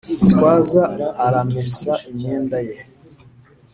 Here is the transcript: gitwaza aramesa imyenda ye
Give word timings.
gitwaza 0.19 0.81
aramesa 1.25 1.93
imyenda 2.09 2.57
ye 2.67 2.75